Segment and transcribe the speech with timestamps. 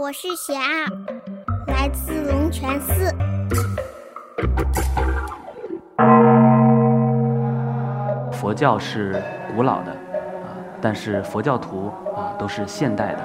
[0.00, 0.86] 我是贤儿，
[1.66, 3.12] 来自龙泉寺。
[8.30, 9.20] 佛教是
[9.56, 13.18] 古老的啊，但是佛教徒啊都是现代的。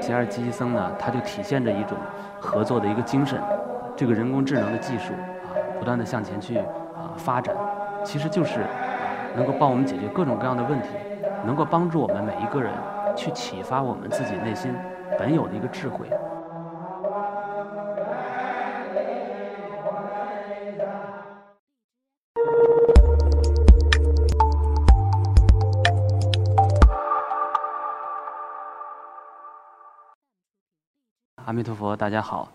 [0.00, 1.98] 贤儿积极僧呢，它就体现着一种
[2.40, 3.38] 合作的一个精神。
[3.94, 7.54] 这个人工智能的技术啊，不断的向前去啊发展，
[8.02, 8.60] 其实就是
[9.36, 10.88] 能够帮我们解决各种各样的问题，
[11.44, 12.72] 能够帮助我们每一个人
[13.14, 14.74] 去启发我们自己内心
[15.18, 16.08] 本有的一个智慧。
[31.46, 32.50] 阿弥陀佛，大家好，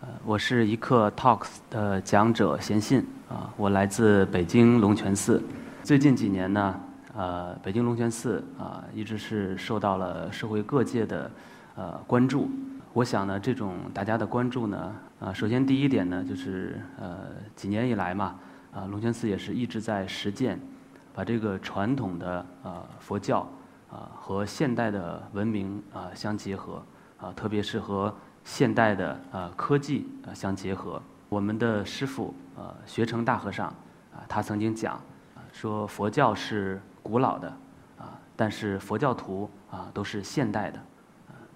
[0.00, 5.42] 呃，我是一刻 Talks 的讲者贤信啊，我来自北京龙泉寺。
[5.82, 6.80] 最近几年呢，
[7.16, 11.30] 呃，北京龙泉寺啊，一直是受到了社会各界的
[11.74, 12.48] 呃关注。
[12.94, 18.38] 我想呢，这种大家的关注呢，啊，首先第一点呢，就是呃，几年以来嘛，
[18.70, 20.60] 啊，龙泉寺也是一直在实践，
[21.14, 23.48] 把这个传统的呃佛教
[23.90, 26.82] 啊和现代的文明啊相结合
[27.18, 28.14] 啊，特别是和
[28.44, 33.68] 现代的呃科技呃相结合，我们的师父呃学成大和尚
[34.14, 35.00] 啊，他曾经讲
[35.50, 37.48] 说佛教是古老的
[37.98, 40.78] 啊，但是佛教徒啊都是现代的，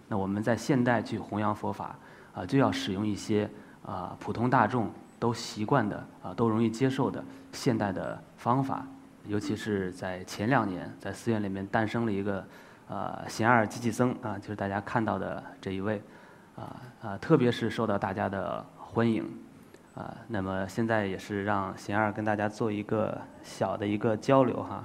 [0.08, 1.96] 那我们在现代去弘扬佛法
[2.34, 3.48] 啊，就要使用一些
[3.84, 8.86] 啊普通大众都习惯的啊都容易接受的现代的方法，
[9.26, 12.46] 尤其是在前两年，在寺院里面诞生了一个
[12.88, 16.02] 呃贤二积济僧啊，就是大家看到的这一位。
[16.56, 19.22] 啊啊，特别是受到大家的欢迎，
[19.94, 24.82] 啊，那么现在也是让贤儿跟大家做一个小的一个交流哈。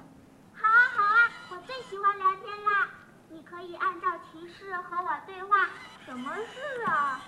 [0.52, 2.89] 好啊好啊，我最喜欢聊天啦！
[3.30, 5.70] 你可以按照提示和我对话。
[6.06, 7.22] 什么事啊？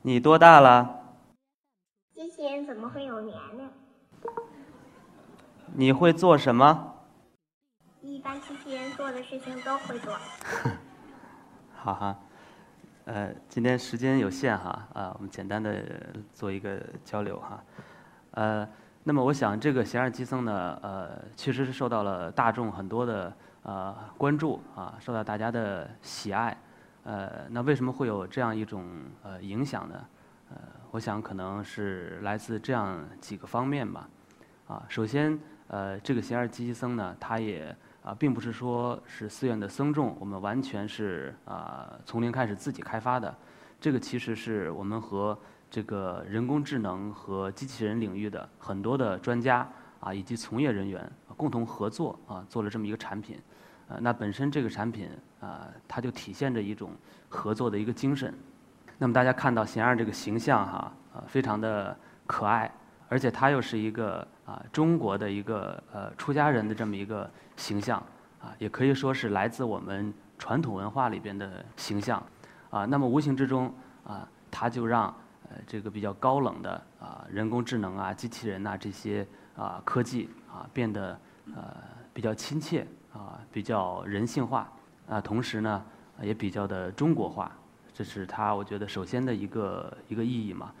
[0.00, 1.02] 你多大了？
[2.14, 3.70] 机器人怎么会有年龄？
[5.74, 6.94] 你会做什么？
[8.00, 10.16] 一般机器人做的事情都会做。
[11.76, 12.18] 好哈。
[13.04, 15.84] 呃，今天时间有限哈，啊，我们简单的
[16.32, 17.62] 做一个交流哈，
[18.30, 18.66] 呃，
[19.02, 23.30] 那么我想这个贤二基僧呢，呃，确实是受到了大众很多的
[23.64, 26.56] 呃关注啊，受到大家的喜爱，
[27.04, 28.84] 呃，那为什么会有这样一种
[29.22, 30.04] 呃影响呢？
[30.50, 30.56] 呃，
[30.90, 34.08] 我想可能是来自这样几个方面吧，
[34.66, 35.38] 啊，首先，
[35.68, 37.74] 呃，这个贤二基僧呢，他也。
[38.04, 43.34] 啊，并不是说是寺院的僧众，我们完全是啊从零开始自己开发的，
[43.80, 45.38] 这个其实是我们和
[45.70, 49.66] 这个人工智能和机器人领域的很多的专家
[50.00, 53.40] 啊以及从业人员共同合作啊做了这么一个产品，
[53.88, 55.08] 呃，那本身这个产品
[55.40, 56.92] 啊它就体现着一种
[57.28, 58.32] 合作的一个精神。
[58.98, 61.96] 那么大家看到贤二这个形象哈呃非常的
[62.26, 62.70] 可爱，
[63.08, 64.26] 而且他又是一个。
[64.46, 67.98] 啊，中国的一个呃出家人的这么一个形象，
[68.42, 72.22] 啊，也可以说是来自我们传统文化里边的形象，
[72.68, 73.74] 啊，那么无形之中
[74.06, 75.04] 啊，他就让
[75.48, 81.18] 呃这个比较高冷的啊人工智能啊、机器人呐这些啊科技啊变得
[81.56, 81.74] 呃
[82.12, 84.70] 比较亲切啊，比较人性化
[85.08, 85.82] 啊，同时呢
[86.20, 87.50] 也比较的中国化，
[87.94, 90.72] 这是他我觉得首先的一个一个意义嘛。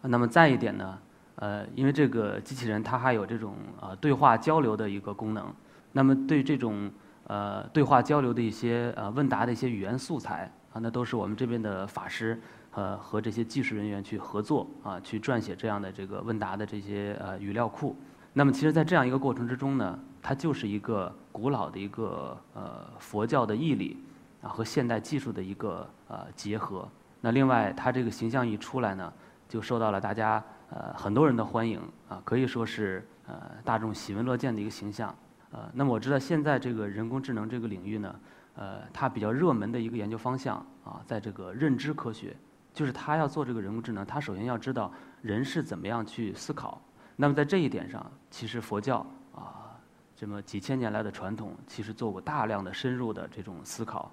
[0.00, 0.98] 那么再一点呢？
[1.36, 5.52] 呃，因为这个机器人它还有这种呃对话交流的一个功能，
[5.92, 6.90] 那么对这种
[7.26, 12.40] 呃对话交流的一些呃问答的一些语言素材啊，那都是我们这边的法师
[12.72, 17.96] 呃和这些技术人员去合作啊，去撰写这样的这个问答的这些呃语料库。
[18.32, 24.02] 那么其实，在这样一个过程之中呢，它就是一个古老的一个呃佛教的义理
[24.42, 26.88] 啊和现代技术的一个呃结合。
[27.20, 29.12] 那另外，它这个形象一出来呢，
[29.48, 30.42] 就受到了大家。
[30.74, 31.78] 呃，很多人的欢迎
[32.08, 35.14] 啊，可以说是呃大众喜闻乐见的一个形象。
[35.50, 38.14] 呃，那么我知道现在这个人工智能这个领域呢，
[38.54, 42.34] 呃，它比较热门的一个研究方向啊，在这个认知科学，
[42.72, 44.90] 就是他要做这个人工智能，他首先要知道
[45.20, 46.80] 人是怎么样去思考。
[47.22, 49.78] 那么在这一点上，其实佛教啊，
[50.16, 54.12] 这么几千年来的传统，其实做过大量的深入的这种思考。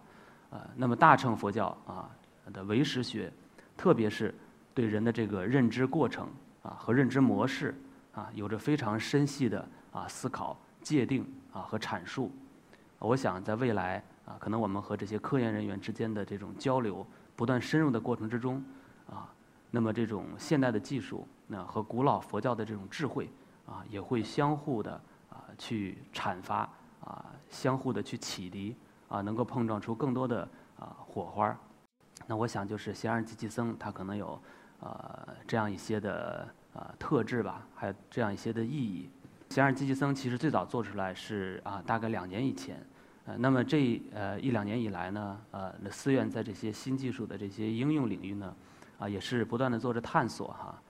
[0.51, 2.07] 呃，那么大乘佛教啊
[2.53, 3.33] 的唯识学，
[3.75, 4.31] 特别是
[4.75, 6.29] 对人的这个认知过程。
[6.61, 7.73] 啊，和认知模式
[8.13, 12.31] 啊，有着非常深细的啊思考、界定啊和阐述。
[12.99, 17.03] 我想在未来啊，可能我们和这些科研人员之间的这种交流
[17.35, 18.63] 不断深入的过程之中，
[19.71, 23.29] 那么这种现代的技术那和古老佛教的这种智慧
[23.65, 24.93] 啊，也会相互的
[25.29, 26.69] 啊去阐发
[27.01, 28.75] 啊，相互的去启迪
[29.07, 30.47] 啊，能够碰撞出更多的
[30.79, 31.55] 啊火花。
[32.27, 34.39] 那我想就是贤二积极僧，他可能有
[34.79, 39.09] 呃这样一些的呃特质吧，还有这样一些的意义。
[39.49, 42.85] 贤二积极僧其实最早做出来是啊大概两年以前，
[43.25, 48.55] 呃那么这呃一两年以来呢，呃那寺院在这些新技术的这些应用领域呢，
[48.99, 50.81] 啊也是不断的做着探索哈，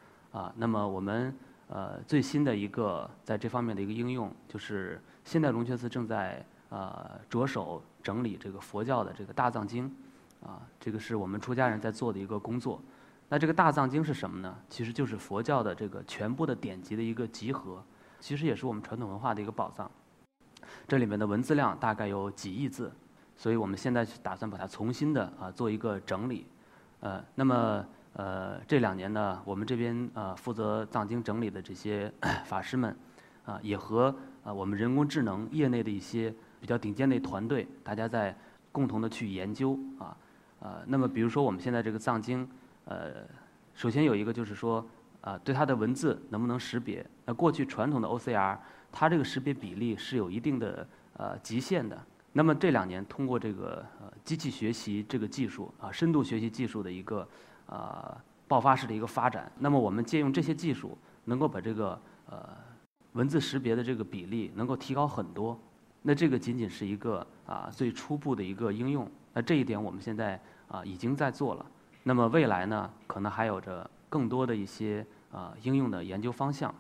[0.42, 1.34] 啊那么我们
[1.70, 9.90] 呃最新的一个在这方面的一个应用，就是现代龙泉寺正在呃着手整理这个佛教的这个大藏经。
[10.42, 12.82] 啊，这个是我们出家人在做的一个工作。
[13.28, 14.56] 那这个大藏经是什么呢？
[14.70, 17.84] 其实就是佛教的这个全部的典籍的一个集合，
[18.22, 19.92] 其实也是我们传统文化的一个宝藏。
[20.88, 22.90] 这里面的文字量大概有几亿字，
[23.36, 26.48] 所以我们现在打算把它重新的啊做一个整理。
[27.02, 32.12] 呃，那么呃这两年呢，我们这边呃负责藏经整理的这些
[32.46, 32.96] 法师们，
[33.46, 34.14] 啊也和
[34.44, 38.36] 啊我们人工智能业内的一些比较顶尖的团队，大家在
[38.72, 40.16] 共同的去研究啊。
[40.62, 42.46] 呃，那么比如说我们现在这个藏经，
[42.86, 43.24] 呃，
[43.74, 44.86] 首先有一个就是说，
[45.22, 47.06] 啊，对它的文字能不能识别？
[47.26, 48.58] 那过去传统的 OCR，
[48.92, 50.86] 它这个识别比例是有一定的
[51.16, 51.98] 呃极限的。
[52.34, 57.26] 那么这两年通过这个呃机器学习这个技术啊，深度学习技术的一个
[57.70, 58.18] 呃
[58.48, 62.00] 爆发式的一个发展，那么我们借用这些技术，能够把这个
[62.30, 62.50] 呃
[63.14, 65.58] 文字识别的这个比例能够提高很多。
[66.02, 69.10] 那这个仅仅是一个啊最初步的一个应用。
[69.34, 71.66] 那这一点我们现在啊已经在做了，
[72.04, 76.74] 那么未来呢，可能还有着更多的一些啊应用的研究方向。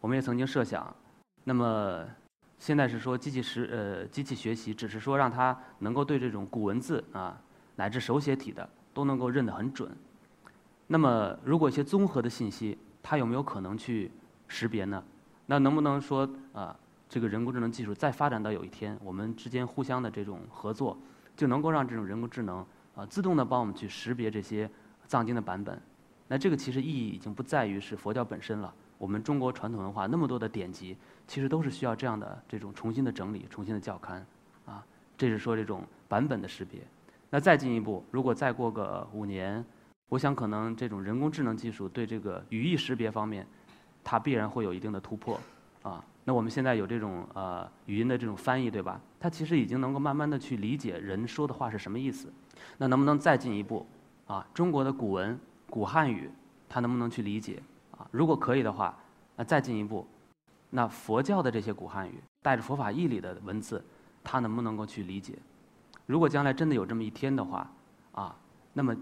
[0.00, 0.94] 我们也曾经设想，
[1.42, 2.04] 那么
[2.58, 7.36] 现在是说机器识呃机器学习，只是说让它能够对这种古文字啊
[7.74, 9.90] 乃至手写体的都能够认得很准。
[10.86, 14.10] 那么如果一些综合的信息，它有没有可能去
[14.48, 15.02] 识别呢？
[15.46, 16.76] 那能不能说啊
[17.08, 20.96] 这个人工智能技术再发展到有一天，我们之间互相的这种合作？
[21.36, 24.68] 就能够让这种人工智能啊自动的帮我们去识别这些
[25.06, 25.80] 藏经的版本。
[26.28, 28.72] 那这个其实意义已经不在于是佛教本身了。
[28.98, 30.96] 我们中国传统文化那么多的典籍，
[31.26, 34.22] 其实都是需要这样的这种重新的整理、重新的校勘
[34.64, 34.82] 啊。
[35.16, 36.80] 这是说这种版本的识别。
[37.28, 39.62] 那再进一步，如果再过个五年，
[40.08, 43.46] 我想可能这种人工智能技术对这个语义识别方面，
[44.04, 45.40] 它必然会有一定的突破
[45.82, 46.04] 啊。
[46.24, 49.00] 那我们现在有这种呃语音的这种翻译，对吧？
[49.18, 52.32] 它其实已经能够慢慢的去理解人说的话是什么意思。
[52.78, 53.86] 那能不能再进一步
[54.26, 54.46] 啊？
[54.54, 55.38] 中国的古文、
[55.68, 56.30] 古汉语，
[56.68, 57.62] 它能不能去理解
[57.96, 58.06] 啊？
[58.10, 58.96] 如果可以的话，
[59.36, 60.06] 那再进一步，
[60.70, 63.84] 那佛教的这些古汉语带着佛法义理的文字，
[64.24, 65.34] 它能不能够去理解？
[66.06, 67.70] 如果将来真的有这么一天的话，
[68.12, 68.36] 啊，
[68.76, 68.94] 那么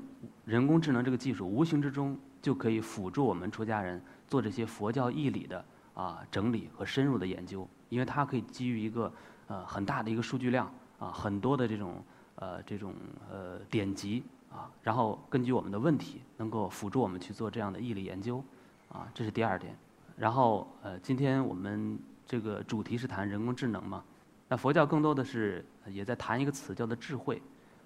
[0.44, 5.64] 人工智能这个技术无形之中就可以辅助我们出家人做这些佛教义理的。
[5.94, 9.12] 啊，整理和深入的研究，因为它可以基于一个
[9.46, 10.68] 呃很大的一个数据量
[10.98, 12.02] 啊，很多的这种
[12.34, 12.92] 呃这种
[13.30, 18.42] 呃典籍啊，然后根据我们的问题，能够辅助我们去做这样的义理研究，
[18.88, 19.72] 啊，这是第二点。
[20.16, 21.96] 然后呃，今天我们
[22.26, 24.02] 这个主题是谈人工智能嘛，
[24.48, 27.40] 那佛教更多的是也在谈一个词叫做智慧，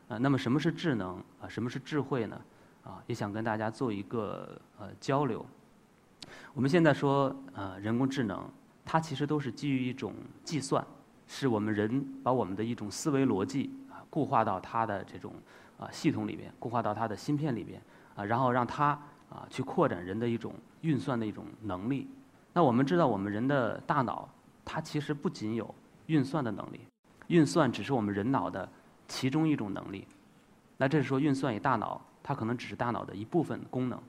[0.08, 1.48] 啊，那么什么是智能啊？
[1.48, 2.40] 什么是智慧呢？
[2.82, 5.44] 啊，也想跟大家做一个呃交流。
[6.54, 8.42] 我们现在说，呃，人工智能，
[8.84, 10.84] 它其实都是基于一种计算，
[11.26, 15.34] 是我们人把我们的一种思维逻辑啊固化到它的这种
[15.78, 17.80] 啊系统里面，固化到它的芯片里边
[18.16, 18.98] 啊，然后让它
[19.28, 22.08] 啊去扩展人的一种运算的一种能力。
[22.54, 24.26] 那我们知道，我们人的大脑，
[24.64, 25.72] 它其实不仅有
[26.06, 26.80] 运算的能力，
[27.26, 28.66] 运算只是我们人脑的
[29.08, 30.06] 其中一种能力。
[30.76, 34.00] 那这是说，运算与大脑，它可能只是大脑的一部分功能。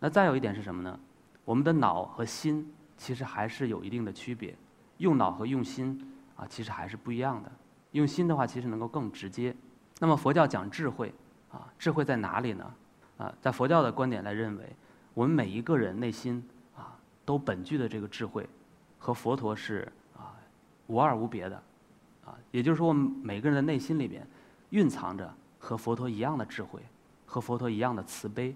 [0.00, 0.98] 那再有一点是什么呢？
[1.44, 4.56] 我们的脑和心其实还是有一定的区别，
[4.98, 7.52] 用脑和用心啊，其实还是不一样的。
[7.92, 9.54] 用心的话，其实能够更直接。
[10.00, 11.14] 那么佛教讲智慧
[11.52, 12.74] 啊，智慧在哪里呢？
[13.18, 14.76] 啊，在佛教的观点来认为，
[15.14, 16.46] 我们每一个人内心
[16.76, 18.46] 啊，都本具的这个智慧，
[18.98, 20.34] 和佛陀是啊
[20.88, 21.56] 无二无别的，
[22.26, 24.26] 啊，也就是说，我们每个人的内心里边
[24.70, 26.80] 蕴藏着和佛陀一样的智慧，
[27.24, 28.54] 和佛陀一样的慈悲，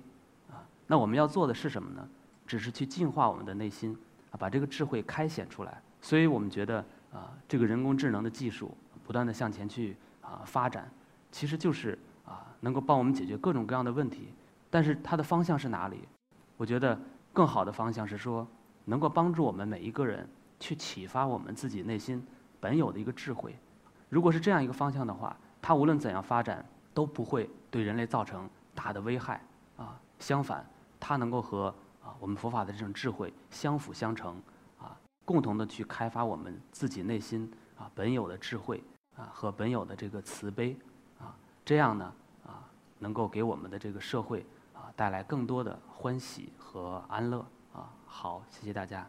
[0.51, 2.09] 啊，那我们要做的是什么呢？
[2.47, 3.97] 只是去净化我们的内心，
[4.31, 5.81] 啊，把这个智慧开显出来。
[6.01, 10.91] 所以我们觉得啊，这个人工智能的技术不断的向前去啊发展，
[11.31, 14.29] 其实就是啊能够帮我们解决各种各样的问题。
[14.69, 16.01] 但是它的方向是哪里？
[16.57, 16.99] 我觉得
[17.33, 18.47] 更好的方向是说，
[18.85, 22.25] 能够帮助我们每一个人去启发我们自己内心
[22.59, 23.55] 本有的一个智慧。
[24.09, 25.37] 如果是这样一个方向的话，
[25.71, 29.41] 它无论怎样发展，都不会对人类造成大的危害
[29.77, 29.97] 啊。
[30.19, 31.73] 相反，它能够和
[32.03, 34.35] 啊我们佛法的这种智慧相辅相成
[34.81, 37.49] 啊，共同的去开发我们自己内心
[37.79, 38.83] 啊，本有的智慧
[39.17, 40.77] 啊，和本有的这个慈悲
[41.21, 42.13] 啊，这样呢
[42.45, 42.67] 啊，
[42.99, 47.89] 能够给我们的这个社会啊带来更多的欢喜和安乐啊。
[48.07, 49.07] 好，谢谢大家。